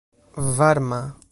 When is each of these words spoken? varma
varma 0.59 1.03